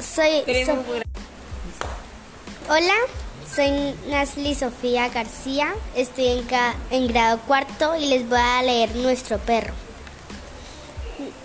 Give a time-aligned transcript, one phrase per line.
[0.00, 0.42] soy,
[2.68, 2.94] Hola,
[3.54, 6.46] soy Nasli Sofía García, estoy en,
[6.90, 9.72] en grado cuarto y les voy a leer nuestro perro.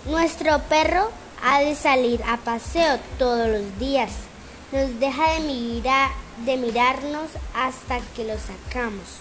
[0.06, 1.10] Nuestro perro
[1.42, 4.10] ha de salir a paseo todos los días.
[4.72, 6.10] Nos deja de, mirar,
[6.44, 9.20] de mirarnos hasta que lo sacamos.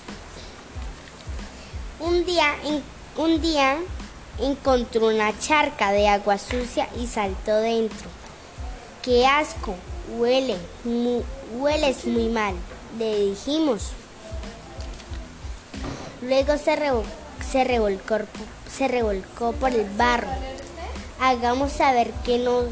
[2.00, 2.54] Un día,
[3.18, 3.78] un día
[4.40, 8.10] encontró una charca de agua sucia y saltó dentro.
[9.02, 9.76] ¡Qué asco!
[10.18, 10.58] Huele,
[11.58, 12.56] hueles muy mal,
[13.00, 13.92] le dijimos.
[16.22, 16.76] Luego se,
[17.64, 20.28] revolcó, por el barro.
[21.20, 22.64] Hagamos saber que no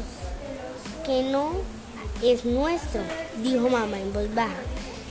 [2.22, 3.00] es nuestro,
[3.42, 4.54] dijo mamá en voz baja.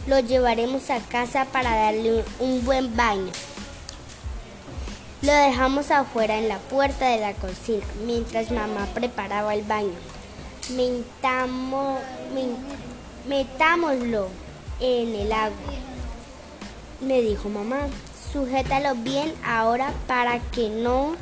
[0.08, 3.32] Lo llevaremos a casa para darle un buen baño.
[5.22, 9.94] Lo dejamos afuera en la puerta de la cocina mientras mamá preparaba el baño.
[13.28, 14.30] metámoslo
[14.80, 15.74] en el agua,
[17.02, 17.82] me dijo mamá.
[18.34, 21.16] Sujétalo bien ahora para que no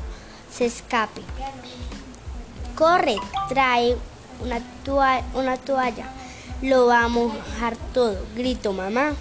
[0.49, 1.21] se escape.
[2.77, 3.17] Corre,
[3.49, 3.97] trae
[4.41, 6.05] una, toalla, una toalla.
[6.61, 9.13] Lo va a mojar todo, gritó mamá.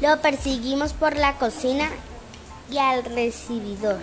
[0.00, 1.88] Lo perseguimos por la cocina
[2.70, 4.00] y al recibidor.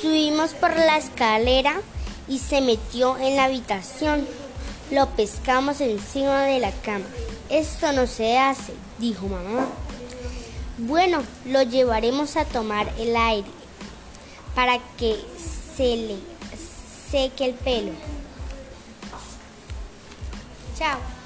[0.00, 1.80] Subimos por la escalera
[2.28, 4.26] y se metió en la habitación.
[4.90, 7.06] Lo pescamos encima de la cama.
[7.48, 9.66] Esto no se hace, dijo mamá.
[10.78, 13.48] Bueno, lo llevaremos a tomar el aire
[14.54, 15.16] para que
[15.76, 16.16] se le
[17.10, 17.92] seque el pelo.
[20.78, 21.17] Chao.